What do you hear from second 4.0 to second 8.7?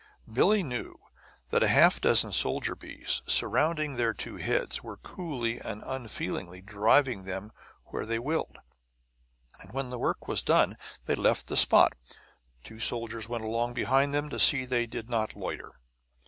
two heads, were coolly and unfeelingly driving them where they willed.